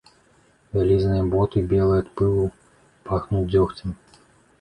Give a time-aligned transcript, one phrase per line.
[0.77, 2.47] Вялізныя боты, белыя ад пылу,
[3.11, 3.93] пахнуць дзёгцем.